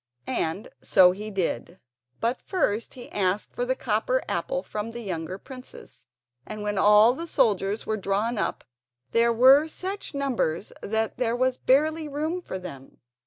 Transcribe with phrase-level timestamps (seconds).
[0.25, 1.79] And so he did;
[2.19, 6.07] but first he asked for the copper apple from the younger princess,
[6.43, 8.63] and when all the soldiers were drawn up
[9.11, 12.97] there were such numbers that there was barely room for them.